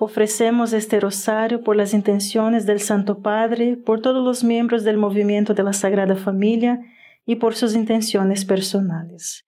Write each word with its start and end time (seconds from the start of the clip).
Ofrecemos 0.00 0.72
este 0.72 0.98
rosario 0.98 1.62
por 1.62 1.76
las 1.76 1.94
intenciones 1.94 2.66
del 2.66 2.80
Santo 2.80 3.18
Padre, 3.18 3.76
por 3.76 4.02
todos 4.02 4.24
los 4.24 4.42
miembros 4.42 4.82
del 4.82 4.96
movimiento 4.96 5.54
de 5.54 5.62
la 5.62 5.72
Sagrada 5.72 6.16
Familia 6.16 6.80
y 7.26 7.36
por 7.36 7.54
sus 7.54 7.74
intenciones 7.74 8.44
personales. 8.44 9.44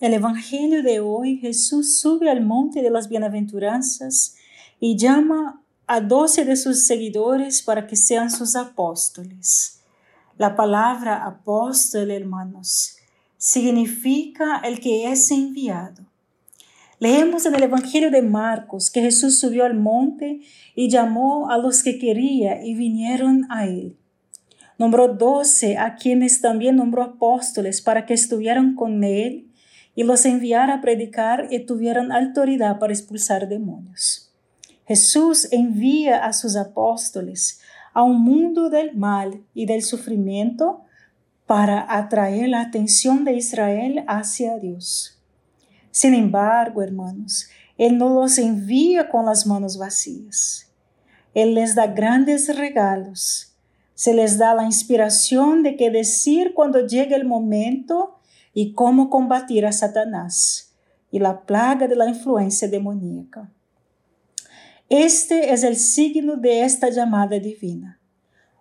El 0.00 0.14
Evangelio 0.14 0.82
de 0.82 1.00
hoy, 1.00 1.38
Jesús 1.38 1.98
sube 1.98 2.28
al 2.28 2.44
monte 2.44 2.82
de 2.82 2.90
las 2.90 3.08
bienaventuranzas 3.08 4.36
y 4.80 4.98
llama 4.98 5.62
a 5.86 6.00
doce 6.00 6.44
de 6.44 6.56
sus 6.56 6.86
seguidores 6.86 7.62
para 7.62 7.86
que 7.86 7.96
sean 7.96 8.30
sus 8.30 8.56
apóstoles. 8.56 9.82
La 10.36 10.56
palabra 10.56 11.24
apóstol, 11.24 12.10
hermanos, 12.10 12.96
significa 13.38 14.58
el 14.64 14.80
que 14.80 15.12
es 15.12 15.30
enviado. 15.30 16.02
Leemos 17.00 17.44
en 17.46 17.54
el 17.54 17.64
Evangelio 17.64 18.10
de 18.10 18.22
Marcos 18.22 18.90
que 18.90 19.00
Jesús 19.00 19.38
subió 19.38 19.64
al 19.64 19.74
monte 19.74 20.40
y 20.74 20.88
llamó 20.88 21.50
a 21.50 21.58
los 21.58 21.82
que 21.82 21.98
quería 21.98 22.64
y 22.64 22.74
vinieron 22.74 23.46
a 23.50 23.66
él. 23.66 23.96
Nombró 24.78 25.08
doce 25.08 25.76
a 25.76 25.96
quienes 25.96 26.40
también 26.40 26.76
nombró 26.76 27.02
apóstoles 27.02 27.80
para 27.80 28.06
que 28.06 28.14
estuvieran 28.14 28.74
con 28.74 29.04
él 29.04 29.48
y 29.94 30.02
los 30.02 30.24
enviara 30.26 30.74
a 30.74 30.80
predicar 30.80 31.48
y 31.50 31.60
tuvieran 31.60 32.12
autoridad 32.12 32.78
para 32.78 32.92
expulsar 32.92 33.48
demonios. 33.48 34.32
Jesús 34.86 35.48
envía 35.52 36.24
a 36.24 36.32
sus 36.32 36.56
apóstoles 36.56 37.60
a 37.92 38.02
un 38.02 38.20
mundo 38.20 38.70
del 38.70 38.94
mal 38.96 39.42
y 39.54 39.66
del 39.66 39.82
sufrimiento 39.82 40.82
para 41.46 41.96
atraer 41.96 42.48
la 42.48 42.60
atención 42.60 43.24
de 43.24 43.34
Israel 43.34 44.04
hacia 44.08 44.58
Dios. 44.58 45.22
Sin 45.94 46.12
embargo, 46.12 46.82
hermanos, 46.82 47.48
Él 47.78 47.98
no 47.98 48.08
los 48.08 48.38
envía 48.38 49.08
con 49.08 49.26
las 49.26 49.46
manos 49.46 49.78
vacías. 49.78 50.68
Él 51.34 51.54
les 51.54 51.76
da 51.76 51.86
grandes 51.86 52.52
regalos. 52.56 53.54
Se 53.94 54.12
les 54.12 54.36
da 54.36 54.54
la 54.54 54.64
inspiración 54.64 55.62
de 55.62 55.76
qué 55.76 55.90
decir 55.90 56.52
cuando 56.52 56.84
llegue 56.84 57.14
el 57.14 57.24
momento 57.24 58.18
y 58.52 58.72
cómo 58.72 59.08
combatir 59.08 59.66
a 59.66 59.70
Satanás 59.70 60.74
y 61.12 61.20
la 61.20 61.42
plaga 61.42 61.86
de 61.86 61.94
la 61.94 62.08
influencia 62.08 62.66
demoníaca. 62.66 63.48
Este 64.88 65.52
es 65.52 65.62
el 65.62 65.76
signo 65.76 66.34
de 66.34 66.64
esta 66.64 66.90
llamada 66.90 67.38
divina. 67.38 68.00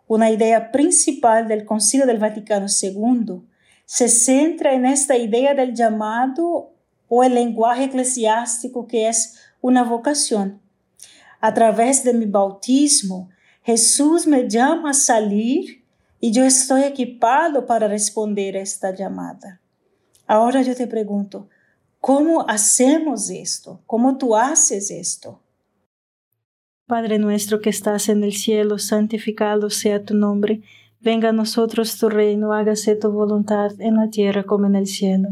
Una 0.05 0.29
idea 0.29 0.71
principal 0.71 1.47
del 1.47 1.65
Concilio 1.65 2.05
del 2.05 2.19
Vaticano 2.19 2.67
II 2.69 3.41
se 3.85 4.07
centra 4.07 4.75
en 4.75 4.85
esta 4.85 5.17
idea 5.17 5.55
del 5.55 5.73
llamado 5.73 6.72
o 7.15 7.23
el 7.23 7.35
lenguaje 7.35 7.83
eclesiástico 7.83 8.87
que 8.87 9.07
es 9.07 9.37
una 9.61 9.83
vocación. 9.83 10.59
A 11.39 11.53
través 11.53 12.03
de 12.03 12.11
mi 12.11 12.25
bautismo, 12.25 13.29
Jesús 13.61 14.25
me 14.25 14.49
llama 14.49 14.89
a 14.89 14.93
salir 14.95 15.83
y 16.19 16.31
yo 16.31 16.43
estoy 16.43 16.81
equipado 16.81 17.67
para 17.67 17.87
responder 17.87 18.57
a 18.57 18.61
esta 18.61 18.95
llamada. 18.95 19.61
Ahora 20.25 20.63
yo 20.63 20.75
te 20.75 20.87
pregunto, 20.87 21.47
¿cómo 21.99 22.49
hacemos 22.49 23.29
esto? 23.29 23.79
¿Cómo 23.85 24.17
tú 24.17 24.35
haces 24.35 24.89
esto? 24.89 25.39
Padre 26.87 27.19
nuestro 27.19 27.61
que 27.61 27.69
estás 27.69 28.09
en 28.09 28.23
el 28.23 28.33
cielo, 28.33 28.79
santificado 28.79 29.69
sea 29.69 30.03
tu 30.03 30.15
nombre 30.15 30.63
Venga 31.03 31.29
a 31.29 31.33
nosotros 31.33 31.97
tu 31.97 32.07
reino, 32.07 32.53
hágase 32.53 32.95
tu 32.95 33.11
voluntad 33.11 33.73
en 33.79 33.95
la 33.97 34.09
tierra 34.09 34.43
como 34.43 34.67
en 34.67 34.75
el 34.75 34.87
cielo. 34.87 35.31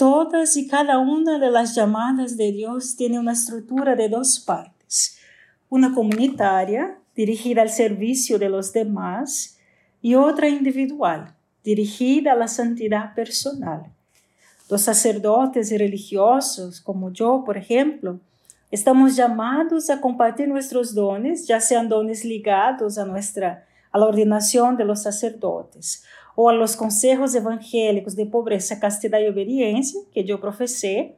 Todas 0.00 0.56
y 0.56 0.66
cada 0.66 0.98
una 0.98 1.38
de 1.38 1.50
las 1.50 1.74
llamadas 1.74 2.38
de 2.38 2.52
Dios 2.52 2.96
tiene 2.96 3.18
una 3.18 3.32
estructura 3.32 3.96
de 3.96 4.08
dos 4.08 4.40
partes. 4.40 5.18
Una 5.68 5.92
comunitaria, 5.92 6.96
dirigida 7.14 7.60
al 7.60 7.68
servicio 7.68 8.38
de 8.38 8.48
los 8.48 8.72
demás, 8.72 9.58
y 10.00 10.14
otra 10.14 10.48
individual, 10.48 11.34
dirigida 11.62 12.32
a 12.32 12.34
la 12.34 12.48
santidad 12.48 13.14
personal. 13.14 13.92
Los 14.70 14.80
sacerdotes 14.80 15.70
y 15.70 15.76
religiosos, 15.76 16.80
como 16.80 17.12
yo, 17.12 17.42
por 17.44 17.58
ejemplo, 17.58 18.20
estamos 18.70 19.16
llamados 19.16 19.90
a 19.90 20.00
compartir 20.00 20.48
nuestros 20.48 20.94
dones, 20.94 21.46
ya 21.46 21.60
sean 21.60 21.90
dones 21.90 22.24
ligados 22.24 22.96
a 22.96 23.04
nuestra 23.04 23.66
a 23.92 23.98
la 23.98 24.06
ordenación 24.06 24.76
de 24.78 24.84
los 24.84 25.02
sacerdotes 25.02 26.04
ou 26.36 26.48
a 26.48 26.52
los 26.52 26.76
consejos 26.76 27.34
evangélicos 27.34 28.16
de 28.16 28.26
pobreza, 28.26 28.80
castidad 28.80 29.20
y 29.20 29.28
obediencia 29.28 30.00
que 30.12 30.24
yo 30.24 30.40
profesé, 30.40 31.16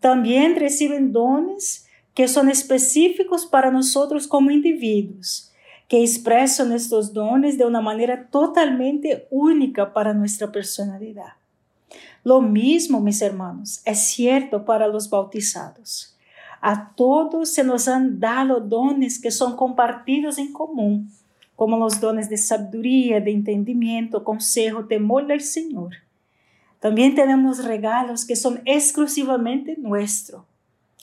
también 0.00 0.56
reciben 0.56 1.12
dones 1.12 1.86
que 2.14 2.28
son 2.28 2.48
específicos 2.48 3.44
para 3.44 3.70
nosotros 3.70 4.26
como 4.26 4.50
individuos, 4.50 5.52
que 5.88 6.02
expresan 6.02 6.72
estos 6.72 7.12
dones 7.12 7.58
de 7.58 7.66
una 7.66 7.80
manera 7.80 8.28
totalmente 8.28 9.26
única 9.30 9.92
para 9.92 10.14
nuestra 10.14 10.50
personalidad. 10.50 11.34
Lo 12.24 12.40
mismo, 12.40 13.00
mis 13.00 13.22
hermanos, 13.22 13.82
es 13.84 13.98
cierto 13.98 14.64
para 14.64 14.88
los 14.88 15.08
bautizados. 15.10 16.16
A 16.60 16.92
todos 16.96 17.50
se 17.50 17.62
nos 17.62 17.86
han 17.86 18.18
dado 18.18 18.60
dones 18.60 19.20
que 19.20 19.30
son 19.30 19.54
compartidos 19.54 20.38
en 20.38 20.52
común 20.52 21.10
como 21.56 21.78
los 21.78 22.00
dones 22.00 22.28
de 22.28 22.36
sabiduría, 22.36 23.20
de 23.20 23.32
entendimiento, 23.32 24.22
consejo, 24.22 24.84
temor 24.84 25.26
del 25.26 25.40
Señor. 25.40 25.94
También 26.78 27.14
tenemos 27.14 27.64
regalos 27.64 28.24
que 28.24 28.36
son 28.36 28.60
exclusivamente 28.66 29.74
nuestros. 29.78 30.42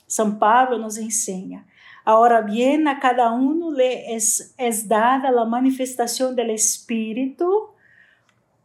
San 0.06 0.38
Pablo 0.38 0.78
nos 0.78 0.98
enseña. 0.98 1.66
Ahora 2.06 2.42
bien, 2.42 2.88
a 2.88 3.00
cada 3.00 3.32
uno 3.32 3.72
le 3.72 4.14
es, 4.14 4.54
es 4.58 4.88
dada 4.88 5.32
la 5.32 5.46
manifestación 5.46 6.36
del 6.36 6.52
Espíritu 6.52 7.70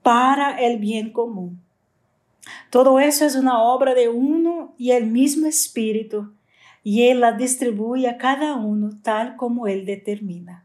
para 0.02 0.58
el 0.58 0.79
bien 0.79 1.11
común. 1.12 1.61
Todo 2.70 3.00
eso 3.00 3.25
es 3.25 3.34
una 3.34 3.62
obra 3.62 3.94
de 3.94 4.08
uno 4.08 4.75
y 4.76 4.91
el 4.91 5.06
mismo 5.06 5.46
Espíritu, 5.46 6.32
y 6.82 7.05
Él 7.08 7.20
la 7.20 7.32
distribuye 7.32 8.08
a 8.08 8.19
cada 8.19 8.56
uno 8.56 8.91
tal 9.02 9.37
como 9.37 9.67
Él 9.67 9.84
determina. 9.87 10.64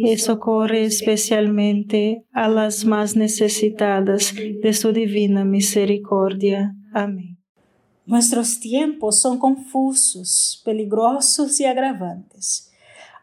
y 0.00 0.16
socorre 0.18 0.84
especialmente 0.84 2.24
a 2.32 2.48
las 2.48 2.84
más 2.84 3.16
necesitadas 3.16 4.32
de 4.34 4.72
su 4.72 4.92
divina 4.92 5.44
misericordia. 5.44 6.74
Amén. 6.92 7.38
Nuestros 8.06 8.60
tiempos 8.60 9.20
son 9.20 9.38
confusos, 9.38 10.62
peligrosos 10.64 11.60
y 11.60 11.66
agravantes. 11.66 12.70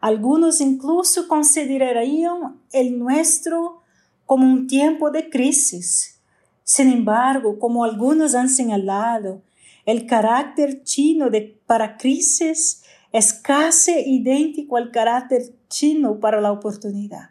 Algunos 0.00 0.60
incluso 0.60 1.26
considerarían 1.26 2.60
el 2.72 2.98
nuestro 2.98 3.82
como 4.26 4.46
un 4.46 4.66
tiempo 4.66 5.10
de 5.10 5.30
crisis. 5.30 6.20
Sin 6.62 6.92
embargo, 6.92 7.58
como 7.58 7.84
algunos 7.84 8.34
han 8.34 8.48
señalado, 8.48 9.42
el 9.86 10.06
carácter 10.06 10.82
chino 10.82 11.30
de 11.30 11.58
para 11.66 11.96
crisis 11.96 12.82
es 13.16 13.32
casi 13.32 13.92
idéntico 13.92 14.76
al 14.76 14.90
carácter 14.90 15.40
chino 15.70 16.20
para 16.20 16.38
la 16.42 16.52
oportunidad. 16.52 17.30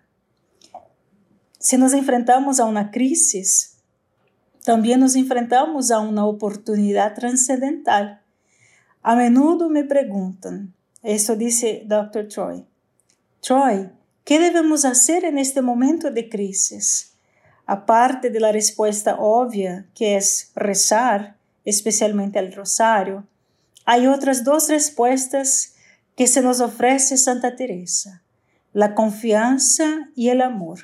Si 1.59 1.77
nos 1.77 1.93
enfrentamos 1.93 2.59
a 2.59 2.65
una 2.65 2.89
crisis, 2.89 3.77
también 4.63 4.99
nos 4.99 5.15
enfrentamos 5.15 5.91
a 5.91 5.99
una 5.99 6.25
oportunidad 6.25 7.13
trascendental. 7.13 8.23
A 9.03 9.15
menudo 9.15 9.69
me 9.69 9.83
preguntan, 9.83 10.73
eso 11.03 11.35
dice 11.35 11.83
Dr. 11.85 12.29
Troy, 12.29 12.65
Troy, 13.39 13.91
¿qué 14.23 14.39
debemos 14.39 14.85
hacer 14.85 15.23
en 15.23 15.37
este 15.37 15.61
momento 15.61 16.09
de 16.09 16.29
crisis? 16.29 17.13
Aparte 17.67 18.31
de 18.31 18.39
la 18.39 18.51
respuesta 18.51 19.17
obvia, 19.19 19.85
que 19.93 20.15
es 20.15 20.51
rezar, 20.55 21.35
especialmente 21.63 22.39
el 22.39 22.53
rosario, 22.53 23.27
hay 23.85 24.07
otras 24.07 24.43
dos 24.43 24.67
respuestas 24.69 25.74
que 26.15 26.27
se 26.27 26.41
nos 26.41 26.61
ofrece 26.61 27.17
Santa 27.17 27.55
Teresa, 27.55 28.23
la 28.71 28.95
confianza 28.95 30.09
y 30.15 30.29
el 30.29 30.41
amor. 30.41 30.79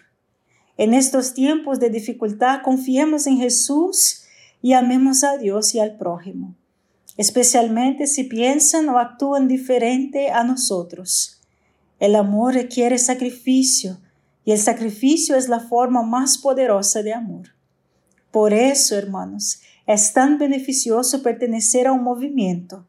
En 0.77 0.93
estos 0.93 1.33
tiempos 1.33 1.79
de 1.79 1.89
dificultad 1.89 2.61
confiemos 2.63 3.27
en 3.27 3.37
Jesús 3.37 4.23
y 4.61 4.73
amemos 4.73 5.23
a 5.23 5.37
Dios 5.37 5.73
y 5.73 5.79
al 5.79 5.97
prójimo, 5.97 6.55
especialmente 7.17 8.07
si 8.07 8.25
piensan 8.25 8.89
o 8.89 8.99
actúan 8.99 9.47
diferente 9.47 10.31
a 10.31 10.43
nosotros. 10.43 11.41
El 11.99 12.15
amor 12.15 12.55
requiere 12.55 12.97
sacrificio 12.97 13.99
y 14.43 14.51
el 14.51 14.59
sacrificio 14.59 15.35
es 15.35 15.47
la 15.47 15.59
forma 15.59 16.03
más 16.03 16.37
poderosa 16.37 17.03
de 17.03 17.13
amor. 17.13 17.49
Por 18.31 18.53
eso, 18.53 18.97
hermanos, 18.97 19.61
es 19.85 20.13
tan 20.13 20.37
beneficioso 20.37 21.21
pertenecer 21.21 21.87
a 21.87 21.91
un 21.91 22.03
movimiento 22.03 22.87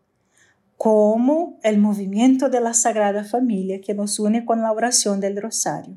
como 0.83 1.61
el 1.63 1.79
movimiento 1.79 2.49
de 2.49 2.61
la 2.61 2.75
Sagrada 2.75 3.23
Familia 3.23 3.81
que 3.81 3.95
nos 3.95 4.19
une 4.19 4.45
con 4.45 4.63
la 4.63 4.73
oración 4.73 5.21
del 5.21 5.41
Rosario. 5.41 5.95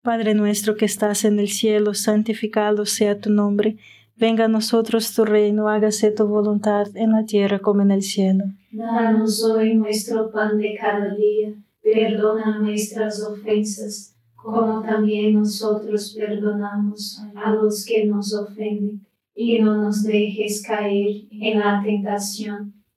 Padre 0.00 0.32
nuestro 0.32 0.74
que 0.74 0.86
estás 0.86 1.26
en 1.26 1.38
el 1.38 1.48
cielo, 1.48 1.92
santificado 1.92 2.86
sea 2.86 3.20
tu 3.20 3.28
nombre, 3.28 3.76
venga 4.16 4.46
a 4.46 4.48
nosotros 4.48 5.14
tu 5.14 5.26
reino, 5.26 5.68
hágase 5.68 6.12
tu 6.12 6.26
voluntad 6.26 6.86
en 6.94 7.12
la 7.12 7.26
tierra 7.26 7.58
como 7.58 7.82
en 7.82 7.90
el 7.90 8.00
cielo. 8.00 8.44
Danos 8.72 9.44
hoy 9.44 9.74
nuestro 9.74 10.30
pan 10.30 10.56
de 10.56 10.74
cada 10.80 11.14
día, 11.14 11.52
perdona 11.82 12.58
nuestras 12.58 13.22
ofensas, 13.22 14.16
como 14.34 14.80
también 14.80 15.34
nosotros 15.34 16.16
perdonamos 16.18 17.22
a 17.34 17.50
los 17.50 17.84
que 17.84 18.06
nos 18.06 18.32
ofenden, 18.32 19.04
y 19.34 19.58
no 19.58 19.76
nos 19.76 20.04
dejes 20.04 20.62
caer 20.66 21.26
en 21.30 21.60
la 21.60 21.82
tentación 21.84 22.77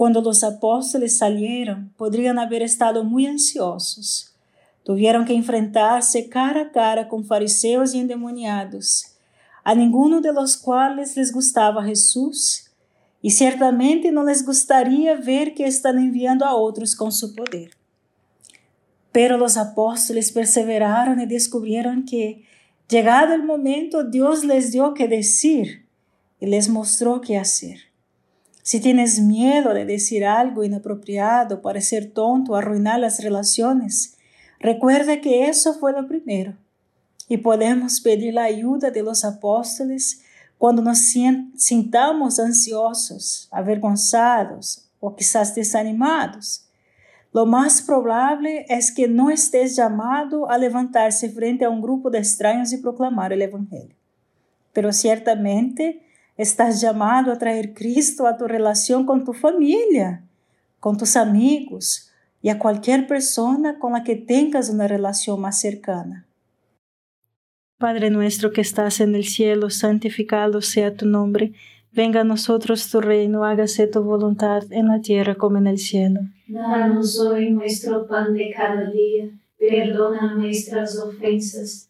Cuando 0.00 0.22
los 0.22 0.42
apóstoles 0.44 1.18
salieron, 1.18 1.92
podrían 1.98 2.38
haber 2.38 2.62
estado 2.62 3.04
muy 3.04 3.26
ansiosos. 3.26 4.34
Tuvieron 4.82 5.26
que 5.26 5.34
enfrentarse 5.34 6.30
cara 6.30 6.62
a 6.62 6.72
cara 6.72 7.06
con 7.06 7.22
fariseos 7.22 7.94
y 7.94 7.98
endemoniados, 7.98 9.14
a 9.62 9.74
ninguno 9.74 10.22
de 10.22 10.32
los 10.32 10.56
cuales 10.56 11.18
les 11.18 11.30
gustaba 11.30 11.84
Jesús, 11.84 12.70
y 13.20 13.32
ciertamente 13.32 14.10
no 14.10 14.24
les 14.24 14.42
gustaría 14.42 15.16
ver 15.16 15.52
que 15.52 15.66
están 15.66 15.98
enviando 15.98 16.46
a 16.46 16.54
otros 16.54 16.96
con 16.96 17.12
su 17.12 17.34
poder. 17.34 17.72
Pero 19.12 19.36
los 19.36 19.58
apóstoles 19.58 20.32
perseveraron 20.32 21.20
y 21.20 21.26
descubrieron 21.26 22.06
que, 22.06 22.46
llegado 22.88 23.34
el 23.34 23.42
momento, 23.42 24.02
Dios 24.02 24.46
les 24.46 24.72
dio 24.72 24.94
que 24.94 25.08
decir 25.08 25.86
y 26.40 26.46
les 26.46 26.70
mostró 26.70 27.20
qué 27.20 27.36
hacer. 27.36 27.89
Si 28.70 28.78
tienes 28.78 29.18
miedo 29.18 29.74
de 29.74 29.84
decir 29.84 30.24
algo 30.24 30.62
inapropiado, 30.62 31.60
parecer 31.60 32.12
tonto, 32.12 32.54
arruinar 32.54 33.00
las 33.00 33.20
relaciones, 33.20 34.16
recuerda 34.60 35.20
que 35.20 35.48
eso 35.48 35.74
fue 35.74 35.90
lo 35.90 36.06
primero. 36.06 36.54
Y 37.26 37.38
podemos 37.38 38.00
pedir 38.00 38.34
la 38.34 38.44
ayuda 38.44 38.92
de 38.92 39.02
los 39.02 39.24
apóstoles 39.24 40.22
cuando 40.56 40.82
nos 40.82 40.98
sintamos 41.00 42.38
ansiosos, 42.38 43.48
avergonzados 43.50 44.88
o 45.00 45.16
quizás 45.16 45.52
desanimados. 45.56 46.68
Lo 47.32 47.46
más 47.46 47.82
probable 47.82 48.66
es 48.68 48.92
que 48.92 49.08
no 49.08 49.30
estés 49.30 49.74
llamado 49.74 50.48
a 50.48 50.56
levantarse 50.56 51.28
frente 51.28 51.64
a 51.64 51.70
un 51.70 51.82
grupo 51.82 52.08
de 52.08 52.18
extraños 52.18 52.72
y 52.72 52.76
proclamar 52.76 53.32
el 53.32 53.42
Evangelio. 53.42 53.96
Pero 54.72 54.92
ciertamente 54.92 56.04
estás 56.40 56.80
llamado 56.80 57.32
a 57.32 57.36
traer 57.36 57.74
Cristo 57.74 58.26
a 58.26 58.38
tu 58.38 58.48
relación 58.48 59.04
con 59.04 59.26
tu 59.26 59.34
familia, 59.34 60.24
con 60.78 60.96
tus 60.96 61.16
amigos 61.16 62.10
y 62.40 62.48
a 62.48 62.58
cualquier 62.58 63.06
persona 63.06 63.78
con 63.78 63.92
la 63.92 64.04
que 64.04 64.16
tengas 64.16 64.70
una 64.70 64.88
relación 64.88 65.38
más 65.38 65.60
cercana. 65.60 66.26
Padre 67.76 68.08
nuestro 68.08 68.52
que 68.52 68.62
estás 68.62 69.00
en 69.00 69.14
el 69.14 69.24
cielo, 69.24 69.68
santificado 69.68 70.62
sea 70.62 70.94
tu 70.94 71.04
nombre. 71.04 71.52
Venga 71.92 72.22
a 72.22 72.24
nosotros 72.24 72.90
tu 72.90 73.02
reino, 73.02 73.44
hágase 73.44 73.86
tu 73.86 74.02
voluntad 74.02 74.62
en 74.70 74.88
la 74.88 75.02
tierra 75.02 75.34
como 75.34 75.58
en 75.58 75.66
el 75.66 75.76
cielo. 75.76 76.20
Danos 76.48 77.20
hoy 77.20 77.50
nuestro 77.50 78.06
pan 78.06 78.32
de 78.32 78.50
cada 78.56 78.90
día, 78.90 79.28
perdona 79.58 80.36
nuestras 80.36 80.98
ofensas, 80.98 81.89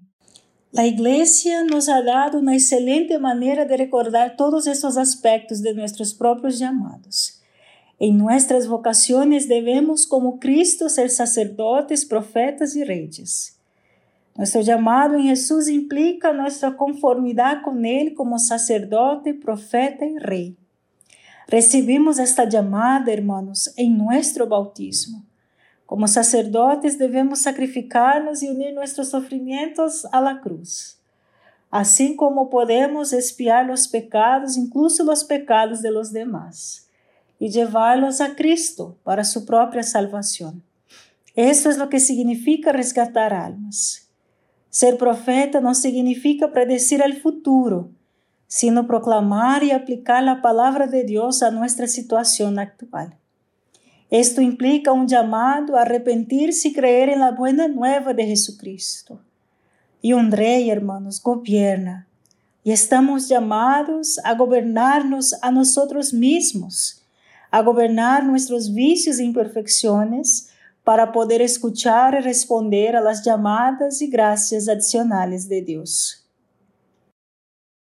La 0.71 0.87
Iglesia 0.87 1.65
nos 1.65 1.89
ha 1.89 2.01
dado 2.01 2.39
una 2.39 2.53
excelente 2.53 3.19
manera 3.19 3.65
de 3.65 3.75
recordar 3.75 4.37
todos 4.37 4.67
estos 4.67 4.95
aspectos 4.95 5.61
de 5.61 5.73
nuestros 5.73 6.13
propios 6.13 6.59
llamados. 6.59 7.41
En 7.99 8.17
nuestras 8.17 8.69
vocaciones 8.69 9.49
debemos, 9.49 10.07
como 10.07 10.39
Cristo, 10.39 10.87
ser 10.87 11.09
sacerdotes, 11.09 12.05
profetas 12.05 12.77
y 12.77 12.85
reyes. 12.85 13.59
Nuestro 14.37 14.61
llamado 14.61 15.15
en 15.15 15.23
Jesús 15.23 15.67
implica 15.67 16.31
nuestra 16.31 16.77
conformidad 16.77 17.63
con 17.63 17.85
Él 17.85 18.13
como 18.13 18.39
sacerdote, 18.39 19.33
profeta 19.33 20.05
y 20.05 20.17
rey. 20.19 20.55
Recibimos 21.47 22.17
esta 22.17 22.47
llamada, 22.47 23.11
hermanos, 23.11 23.73
en 23.75 23.97
nuestro 23.97 24.47
bautismo. 24.47 25.25
Como 25.91 26.07
sacerdotes 26.07 26.97
debemos 26.97 27.41
sacrificarnos 27.41 28.41
y 28.41 28.47
unir 28.47 28.73
nuestros 28.73 29.09
sufrimientos 29.09 30.07
a 30.13 30.21
la 30.21 30.39
cruz. 30.39 30.97
Así 31.69 32.15
como 32.15 32.49
podemos 32.49 33.11
expiar 33.11 33.65
los 33.65 33.89
pecados, 33.89 34.55
incluso 34.55 35.03
los 35.03 35.25
pecados 35.25 35.81
de 35.81 35.91
los 35.91 36.13
demás, 36.13 36.87
y 37.39 37.49
llevarlos 37.49 38.21
a 38.21 38.37
Cristo 38.37 38.95
para 39.03 39.25
su 39.25 39.45
propia 39.45 39.83
salvación. 39.83 40.63
Esto 41.35 41.69
es 41.69 41.77
lo 41.77 41.89
que 41.89 41.99
significa 41.99 42.71
rescatar 42.71 43.33
almas. 43.33 44.07
Ser 44.69 44.97
profeta 44.97 45.59
no 45.59 45.75
significa 45.75 46.53
predecir 46.53 47.01
el 47.01 47.19
futuro, 47.19 47.91
sino 48.47 48.87
proclamar 48.87 49.65
y 49.65 49.71
aplicar 49.71 50.23
la 50.23 50.41
palabra 50.41 50.87
de 50.87 51.03
Dios 51.03 51.43
a 51.43 51.51
nuestra 51.51 51.87
situación 51.87 52.59
actual. 52.59 53.17
Esto 54.11 54.41
implica 54.41 54.91
un 54.91 55.07
llamado 55.07 55.77
a 55.77 55.83
arrepentirse 55.83 56.67
y 56.67 56.73
creer 56.73 57.07
en 57.07 57.21
la 57.21 57.31
buena 57.31 57.69
nueva 57.69 58.13
de 58.13 58.25
Jesucristo. 58.25 59.21
Y 60.01 60.11
un 60.11 60.33
rey, 60.33 60.69
hermanos, 60.69 61.23
gobierna. 61.23 62.07
Y 62.61 62.73
estamos 62.73 63.29
llamados 63.29 64.19
a 64.25 64.35
gobernarnos 64.35 65.33
a 65.41 65.49
nosotros 65.49 66.13
mismos, 66.13 67.01
a 67.51 67.61
gobernar 67.61 68.25
nuestros 68.25 68.73
vicios 68.73 69.17
e 69.17 69.23
imperfecciones 69.23 70.49
para 70.83 71.13
poder 71.13 71.41
escuchar 71.41 72.15
y 72.15 72.19
responder 72.19 72.97
a 72.97 73.01
las 73.01 73.23
llamadas 73.23 74.01
y 74.01 74.07
gracias 74.07 74.67
adicionales 74.67 75.47
de 75.47 75.61
Dios. 75.61 76.20